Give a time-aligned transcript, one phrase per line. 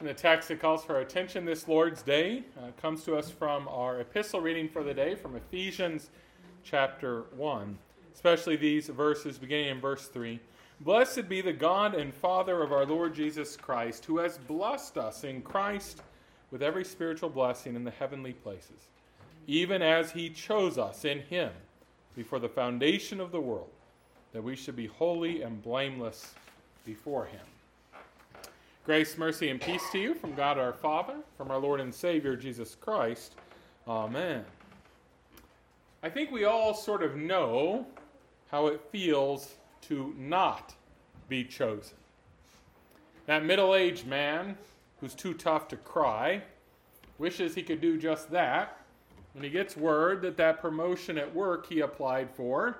[0.00, 3.32] And the text that calls for our attention this Lord's Day uh, comes to us
[3.32, 6.10] from our epistle reading for the day from Ephesians
[6.62, 7.76] chapter 1,
[8.14, 10.38] especially these verses beginning in verse 3.
[10.78, 15.24] Blessed be the God and Father of our Lord Jesus Christ, who has blessed us
[15.24, 16.02] in Christ
[16.52, 18.90] with every spiritual blessing in the heavenly places,
[19.48, 21.50] even as he chose us in him
[22.14, 23.72] before the foundation of the world,
[24.32, 26.34] that we should be holy and blameless
[26.84, 27.40] before him.
[28.88, 32.34] Grace, mercy, and peace to you from God our Father, from our Lord and Savior
[32.36, 33.34] Jesus Christ.
[33.86, 34.46] Amen.
[36.02, 37.84] I think we all sort of know
[38.50, 40.74] how it feels to not
[41.28, 41.98] be chosen.
[43.26, 44.56] That middle aged man
[45.00, 46.40] who's too tough to cry
[47.18, 48.78] wishes he could do just that
[49.34, 52.78] when he gets word that that promotion at work he applied for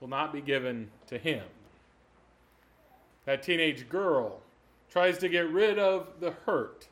[0.00, 1.44] will not be given to him.
[3.24, 4.42] That teenage girl
[4.90, 6.88] tries to get rid of the hurt,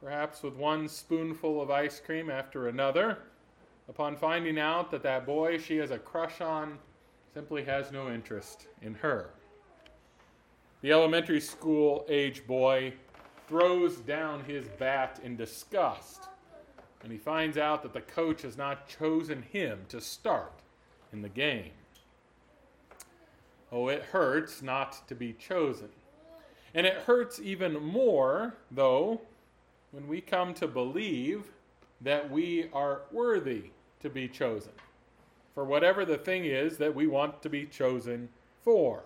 [0.00, 3.18] perhaps with one spoonful of ice cream after another,
[3.88, 6.78] upon finding out that that boy she has a crush on
[7.34, 9.30] simply has no interest in her.
[10.82, 12.94] The elementary school age boy
[13.48, 16.28] throws down his bat in disgust
[17.02, 20.52] when he finds out that the coach has not chosen him to start
[21.12, 21.70] in the game.
[23.70, 25.88] Oh, it hurts not to be chosen.
[26.76, 29.22] And it hurts even more, though,
[29.92, 31.44] when we come to believe
[32.02, 34.72] that we are worthy to be chosen
[35.54, 38.28] for whatever the thing is that we want to be chosen
[38.62, 39.02] for.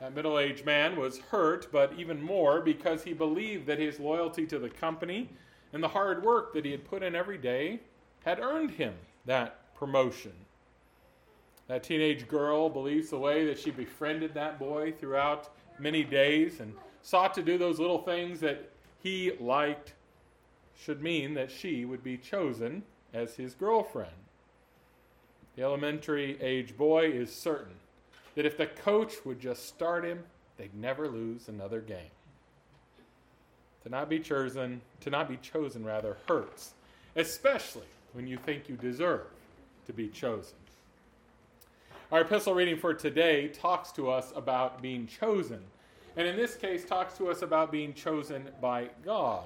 [0.00, 4.46] That middle aged man was hurt, but even more because he believed that his loyalty
[4.48, 5.30] to the company
[5.72, 7.80] and the hard work that he had put in every day
[8.26, 8.92] had earned him
[9.24, 10.34] that promotion.
[11.68, 15.48] That teenage girl believes the way that she befriended that boy throughout
[15.80, 18.70] many days and sought to do those little things that
[19.02, 19.94] he liked
[20.76, 24.12] should mean that she would be chosen as his girlfriend.
[25.56, 27.74] The elementary age boy is certain
[28.34, 30.22] that if the coach would just start him,
[30.56, 32.10] they'd never lose another game.
[33.82, 36.74] To not be chosen, to not be chosen rather hurts,
[37.16, 39.26] especially when you think you deserve
[39.86, 40.54] to be chosen.
[42.10, 45.60] Our epistle reading for today talks to us about being chosen,
[46.16, 49.44] and in this case, talks to us about being chosen by God.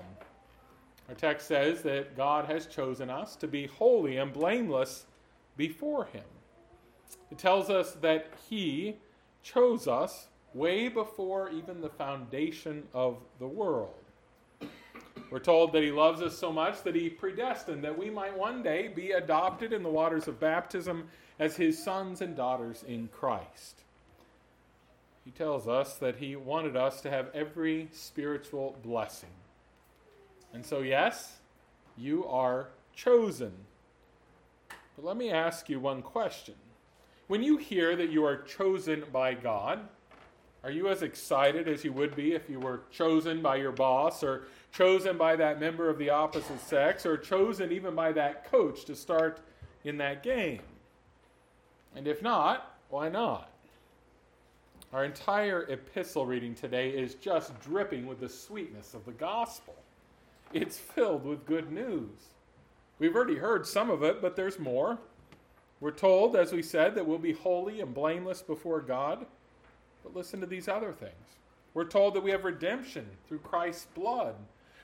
[1.08, 5.06] Our text says that God has chosen us to be holy and blameless
[5.56, 6.22] before Him.
[7.32, 8.94] It tells us that He
[9.42, 14.01] chose us way before even the foundation of the world.
[15.32, 18.62] We're told that He loves us so much that He predestined that we might one
[18.62, 23.82] day be adopted in the waters of baptism as his sons and daughters in Christ.
[25.24, 29.30] He tells us that he wanted us to have every spiritual blessing.
[30.52, 31.38] And so, yes,
[31.96, 33.52] you are chosen.
[34.96, 36.54] But let me ask you one question.
[37.26, 39.80] When you hear that you are chosen by God,
[40.62, 44.22] are you as excited as you would be if you were chosen by your boss,
[44.22, 48.84] or chosen by that member of the opposite sex, or chosen even by that coach
[48.86, 49.40] to start
[49.84, 50.62] in that game?
[51.94, 53.50] And if not, why not?
[54.92, 59.74] Our entire epistle reading today is just dripping with the sweetness of the gospel.
[60.52, 62.10] It's filled with good news.
[62.98, 64.98] We've already heard some of it, but there's more.
[65.80, 69.26] We're told, as we said, that we'll be holy and blameless before God.
[70.02, 71.12] But listen to these other things.
[71.74, 74.34] We're told that we have redemption through Christ's blood.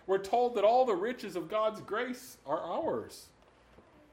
[0.08, 3.26] We're told that all the riches of God's grace are ours.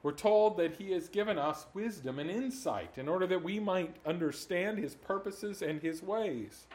[0.04, 3.96] We're told that He has given us wisdom and insight in order that we might
[4.06, 6.68] understand His purposes and His ways.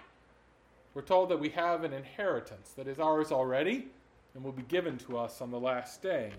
[0.95, 3.89] We're told that we have an inheritance that is ours already
[4.35, 6.33] and will be given to us on the last day.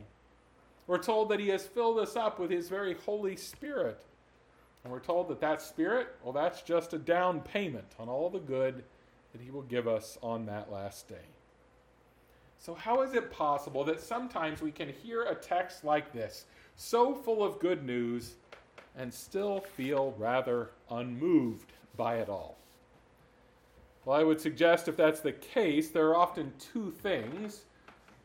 [0.87, 4.01] We're told that He has filled us up with His very Holy Spirit.
[4.83, 8.39] And we're told that that Spirit, well, that's just a down payment on all the
[8.39, 8.83] good
[9.33, 11.27] that He will give us on that last day.
[12.61, 16.45] So, how is it possible that sometimes we can hear a text like this?
[16.81, 18.33] so full of good news,
[18.97, 22.57] and still feel rather unmoved by it all?
[24.03, 27.61] Well, I would suggest if that's the case, there are often two things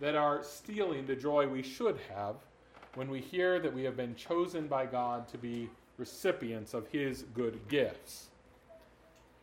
[0.00, 2.36] that are stealing the joy we should have
[2.94, 5.68] when we hear that we have been chosen by God to be
[5.98, 8.28] recipients of His good gifts.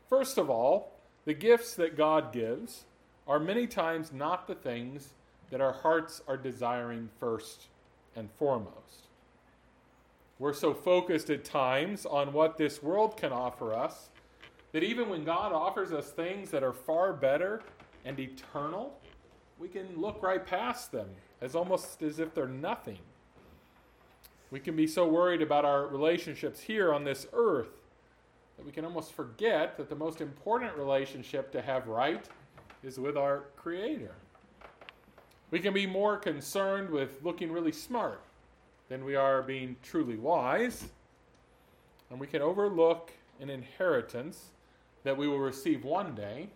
[0.10, 0.92] First of all,
[1.26, 2.84] the gifts that God gives
[3.28, 5.10] are many times not the things
[5.50, 7.68] that our hearts are desiring first
[8.16, 9.08] and foremost.
[10.40, 14.10] We're so focused at times on what this world can offer us
[14.72, 17.62] that even when God offers us things that are far better
[18.04, 19.00] and eternal,
[19.60, 21.08] we can look right past them
[21.42, 22.98] as almost as if they're nothing.
[24.52, 27.70] We can be so worried about our relationships here on this earth
[28.58, 32.28] that we can almost forget that the most important relationship to have right
[32.84, 34.14] is with our Creator.
[35.52, 38.22] We can be more concerned with looking really smart
[38.90, 40.86] than we are being truly wise.
[42.10, 44.50] And we can overlook an inheritance
[45.04, 46.50] that we will receive one day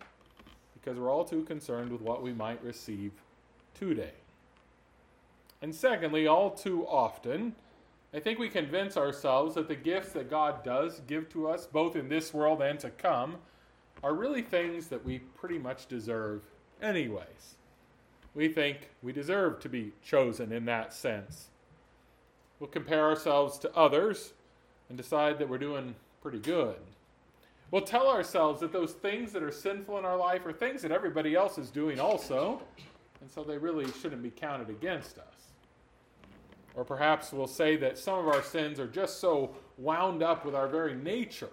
[0.74, 3.12] because we're all too concerned with what we might receive
[3.74, 4.12] today.
[5.60, 7.54] And secondly, all too often,
[8.14, 11.96] I think we convince ourselves that the gifts that God does give to us, both
[11.96, 13.36] in this world and to come,
[14.02, 16.42] are really things that we pretty much deserve,
[16.80, 17.56] anyways.
[18.34, 21.48] We think we deserve to be chosen in that sense.
[22.60, 24.32] We'll compare ourselves to others
[24.88, 26.76] and decide that we're doing pretty good.
[27.70, 30.92] We'll tell ourselves that those things that are sinful in our life are things that
[30.92, 32.62] everybody else is doing also,
[33.20, 35.52] and so they really shouldn't be counted against us.
[36.74, 40.54] Or perhaps we'll say that some of our sins are just so wound up with
[40.54, 41.50] our very nature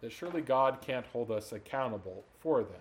[0.00, 2.80] that surely God can't hold us accountable for them.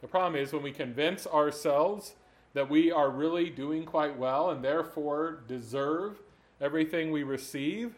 [0.00, 2.14] The problem is when we convince ourselves
[2.54, 6.20] that we are really doing quite well and therefore deserve
[6.60, 7.94] everything we receive,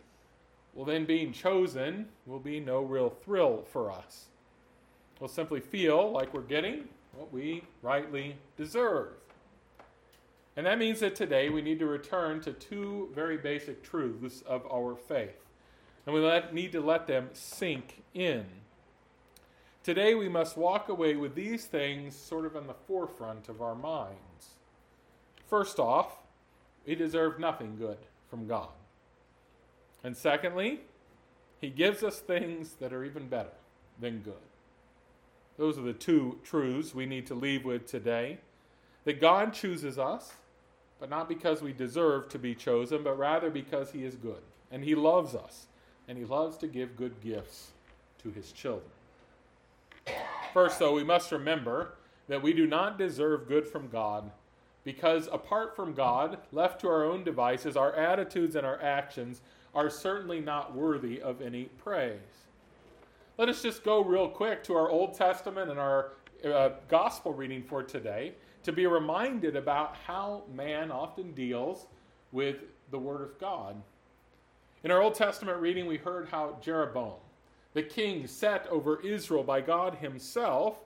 [0.75, 4.27] well, then being chosen will be no real thrill for us.
[5.21, 9.09] We'll simply feel like we're getting what we rightly deserve.
[10.57, 14.67] And that means that today we need to return to two very basic truths of
[14.71, 15.37] our faith.
[16.07, 18.45] And we let, need to let them sink in.
[19.83, 23.75] Today we must walk away with these things sort of in the forefront of our
[23.75, 24.57] minds.
[25.49, 26.19] First off,
[26.87, 27.99] we deserve nothing good
[28.31, 28.69] from God.
[30.05, 30.81] And secondly,
[31.61, 33.53] He gives us things that are even better
[34.01, 34.35] than good.
[35.59, 38.39] Those are the two truths we need to leave with today.
[39.05, 40.33] That God chooses us,
[41.01, 44.43] but not because we deserve to be chosen, but rather because He is good.
[44.71, 45.67] And He loves us,
[46.09, 47.71] and He loves to give good gifts
[48.23, 48.91] to His children.
[50.53, 51.95] First, though, we must remember
[52.29, 54.31] that we do not deserve good from God
[54.85, 59.41] because apart from God, left to our own devices, our attitudes and our actions
[59.75, 62.19] are certainly not worthy of any praise.
[63.39, 66.13] Let us just go real quick to our Old Testament and our
[66.45, 68.33] uh, gospel reading for today
[68.65, 71.87] to be reminded about how man often deals
[72.33, 72.57] with
[72.91, 73.81] the Word of God.
[74.85, 77.15] In our Old Testament reading, we heard how Jeroboam,
[77.73, 80.79] the king set over Israel by God Himself,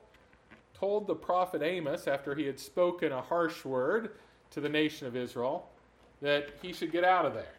[0.74, 4.10] told the prophet Amos, after he had spoken a harsh word
[4.50, 5.70] to the nation of Israel,
[6.20, 7.54] that he should get out of there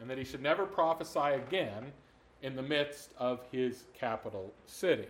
[0.00, 1.92] and that he should never prophesy again
[2.42, 5.08] in the midst of his capital city.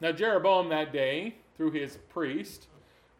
[0.00, 2.66] Now, Jeroboam that day, through his priest,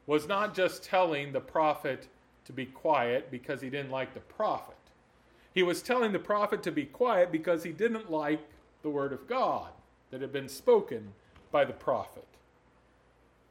[0.06, 2.08] was not just telling the prophet
[2.44, 4.75] to be quiet because he didn't like the prophet.
[5.56, 8.46] He was telling the prophet to be quiet because he didn't like
[8.82, 9.70] the word of God
[10.10, 11.14] that had been spoken
[11.50, 12.26] by the prophet.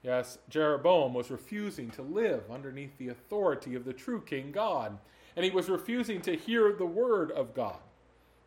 [0.03, 4.99] Yes, Jeroboam was refusing to live underneath the authority of the true King God,
[5.35, 7.79] and he was refusing to hear the word of God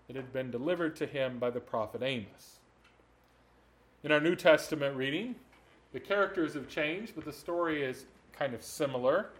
[0.06, 2.60] that had been delivered to him by the prophet Amos.
[4.04, 5.34] In our New Testament reading,
[5.92, 9.30] the characters have changed, but the story is kind of similar.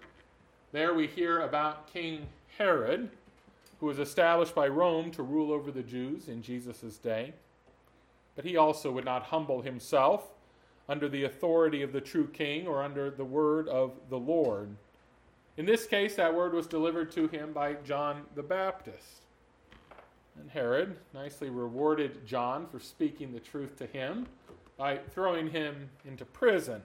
[0.73, 2.27] There we hear about King
[2.59, 3.11] Herod,
[3.81, 7.35] who was established by Rome to rule over the Jews in Jesus' day.
[8.35, 10.31] But he also would not humble himself
[10.89, 14.69] under the authority of the true king or under the word of the Lord.
[15.57, 19.23] In this case, that word was delivered to him by John the Baptist.
[20.41, 24.27] And Herod nicely rewarded John for speaking the truth to him
[24.77, 26.81] by throwing him into prison.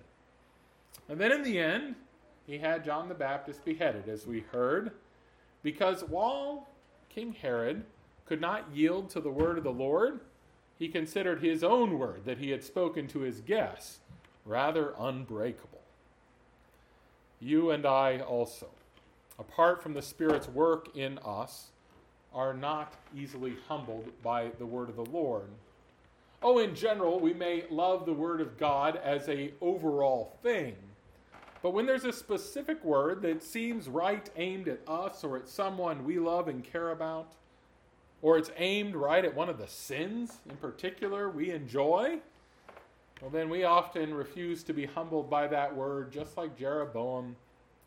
[1.07, 1.95] And then in the end,
[2.47, 4.91] he had John the Baptist beheaded, as we heard,
[5.61, 6.67] because while
[7.13, 7.83] King Herod
[8.25, 10.21] could not yield to the word of the Lord,
[10.79, 13.99] he considered his own word that he had spoken to his guests
[14.45, 15.81] rather unbreakable.
[17.39, 18.69] You and I also,
[19.37, 21.67] apart from the Spirit's work in us,
[22.33, 25.49] are not easily humbled by the word of the Lord.
[26.41, 30.75] Oh, in general, we may love the word of God as a overall thing.
[31.63, 36.03] But when there's a specific word that seems right aimed at us or at someone
[36.03, 37.35] we love and care about,
[38.21, 42.19] or it's aimed right at one of the sins in particular we enjoy,
[43.21, 47.37] well, then we often refuse to be humbled by that word, just like Jeroboam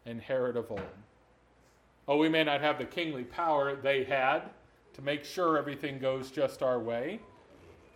[0.06, 0.80] and Herod of old.
[2.08, 4.44] Oh, we may not have the kingly power they had
[4.94, 7.20] to make sure everything goes just our way,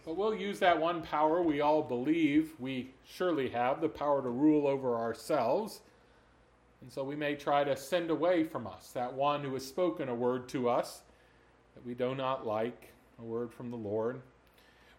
[0.05, 4.31] But we'll use that one power we all believe we surely have the power to
[4.31, 5.81] rule over ourselves.
[6.81, 10.09] And so we may try to send away from us that one who has spoken
[10.09, 11.03] a word to us
[11.75, 12.89] that we do not like,
[13.19, 14.21] a word from the Lord.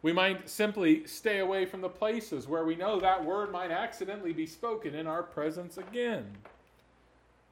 [0.03, 4.33] We might simply stay away from the places where we know that word might accidentally
[4.33, 6.25] be spoken in our presence again.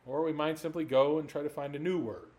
[0.06, 2.30] Or we might simply go and try to find a new word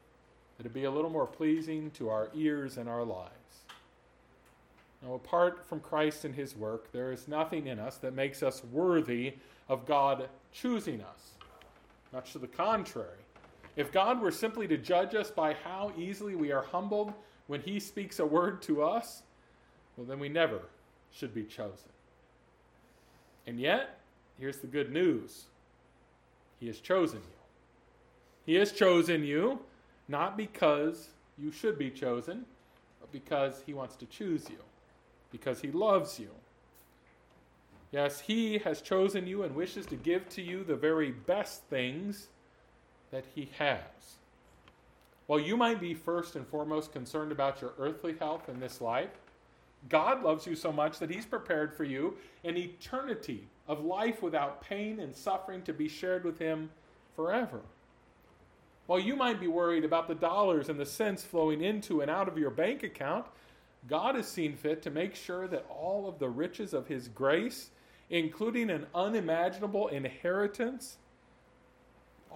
[0.57, 3.40] that would be a little more pleasing to our ears and our lives.
[5.03, 8.63] Now, apart from Christ and his work, there is nothing in us that makes us
[8.65, 9.35] worthy
[9.69, 11.33] of God choosing us.
[12.13, 13.19] Much to the contrary.
[13.77, 17.13] If God were simply to judge us by how easily we are humbled
[17.47, 19.23] when he speaks a word to us,
[19.97, 20.61] well, then we never
[21.13, 21.91] should be chosen.
[23.47, 24.01] And yet,
[24.39, 25.45] here's the good news
[26.59, 27.41] He has chosen you.
[28.47, 29.61] He has chosen you
[30.09, 32.45] not because you should be chosen,
[33.01, 34.59] but because He wants to choose you,
[35.31, 36.31] because He loves you.
[37.93, 42.29] Yes, He has chosen you and wishes to give to you the very best things
[43.11, 43.81] that He has.
[45.27, 49.11] While you might be first and foremost concerned about your earthly health in this life,
[49.89, 54.61] God loves you so much that He's prepared for you an eternity of life without
[54.61, 56.71] pain and suffering to be shared with Him
[57.17, 57.61] forever.
[58.87, 62.27] While you might be worried about the dollars and the cents flowing into and out
[62.27, 63.27] of your bank account,
[63.89, 67.71] God has seen fit to make sure that all of the riches of His grace,
[68.11, 70.99] including an unimaginable inheritance,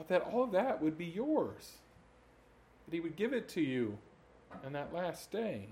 [0.09, 1.73] that all of that would be yours.
[2.87, 3.99] That He would give it to you
[4.65, 5.67] on that last day.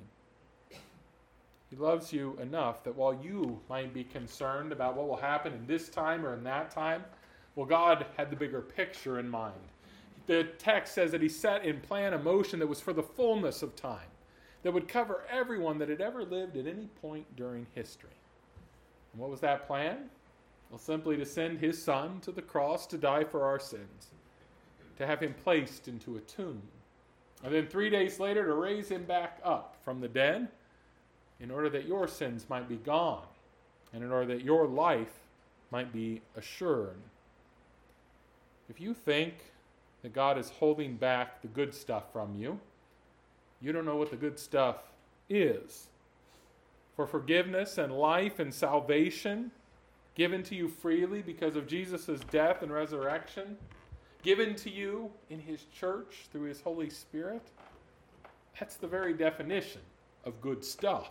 [1.71, 5.67] He loves you enough that while you might be concerned about what will happen in
[5.67, 7.03] this time or in that time,
[7.57, 9.55] well, God had the bigger picture in mind.
[10.27, 13.63] The text says that He set in plan a motion that was for the fullness
[13.63, 14.01] of time,
[14.63, 18.11] that would cover everyone that had ever lived at any point during history.
[19.13, 20.11] And what was that plan?
[20.71, 24.09] Well, simply to send His Son to the cross to die for our sins,
[24.99, 26.63] to have Him placed into a tomb,
[27.45, 30.49] and then three days later to raise Him back up from the dead
[31.41, 33.27] in order that your sins might be gone,
[33.93, 35.13] and in order that your life
[35.71, 36.97] might be assured.
[38.71, 39.35] If you think
[40.03, 42.59] that God is holding back the good stuff from you,
[43.63, 44.77] you don't know what the good stuff
[45.29, 45.89] is.
[46.97, 49.51] For forgiveness and life and salvation
[50.15, 53.57] given to you freely because of Jesus' death and resurrection,
[54.23, 57.43] given to you in his church through his Holy Spirit,
[58.59, 59.81] that's the very definition
[60.25, 61.11] of good stuff.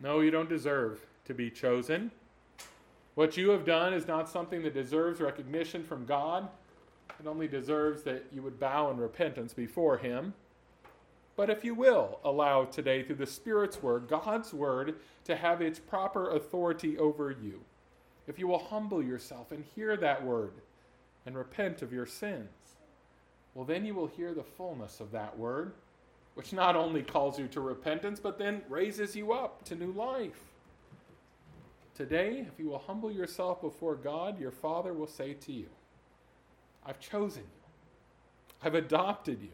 [0.00, 2.10] No, you don't deserve to be chosen.
[3.14, 6.48] What you have done is not something that deserves recognition from God.
[7.20, 10.32] It only deserves that you would bow in repentance before Him.
[11.36, 15.78] But if you will allow today, through the Spirit's word, God's word, to have its
[15.78, 17.60] proper authority over you,
[18.26, 20.52] if you will humble yourself and hear that word
[21.24, 22.48] and repent of your sins,
[23.54, 25.72] well, then you will hear the fullness of that word
[26.34, 30.40] which not only calls you to repentance, but then raises you up to new life.
[31.94, 35.68] Today, if you will humble yourself before God, your Father will say to you,
[36.86, 37.62] I've chosen you,
[38.62, 39.50] I've adopted you.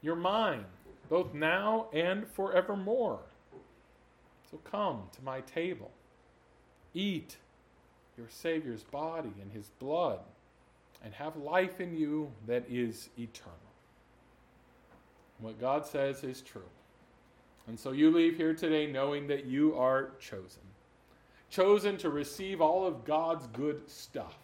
[0.00, 0.64] You're mine,
[1.10, 3.18] both now and forevermore.
[4.50, 5.90] So come to my table,
[6.94, 7.36] eat
[8.16, 10.20] your Savior's body and his blood,
[11.04, 13.58] and have life in you that is eternal.
[15.40, 16.62] What God says is true.
[17.66, 20.62] And so you leave here today knowing that you are chosen.
[21.50, 24.36] Chosen to receive all of God's good stuff.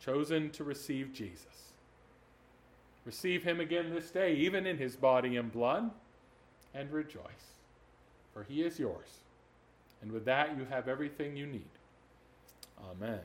[0.00, 1.63] Chosen to receive Jesus.
[3.04, 5.90] Receive him again this day, even in his body and blood,
[6.74, 7.52] and rejoice,
[8.32, 9.18] for he is yours.
[10.00, 11.62] And with that, you have everything you need.
[12.90, 13.20] Amen.